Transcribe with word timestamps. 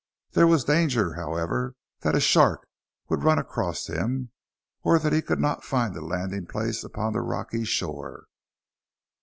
There 0.31 0.47
was 0.47 0.63
danger, 0.63 1.13
however, 1.13 1.75
that 1.99 2.15
a 2.15 2.19
shark 2.19 2.67
would 3.07 3.23
run 3.23 3.37
across 3.37 3.85
him, 3.87 4.31
or 4.81 4.97
that 4.97 5.13
he 5.13 5.21
could 5.21 5.39
not 5.39 5.63
find 5.63 5.95
a 5.95 6.01
landing 6.01 6.47
place 6.47 6.83
upon 6.83 7.13
the 7.13 7.21
rocky 7.21 7.65
shore. 7.65 8.25